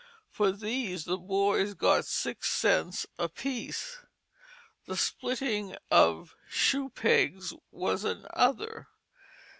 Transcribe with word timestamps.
For 0.31 0.51
these 0.51 1.05
the 1.05 1.15
boy 1.19 1.75
got 1.75 2.05
six 2.05 2.49
cents 2.49 3.05
apiece. 3.19 3.99
The 4.87 4.97
splitting 4.97 5.75
of 5.91 6.35
shoe 6.49 6.89
pegs 6.89 7.53
was 7.69 8.03
another. 8.03 8.87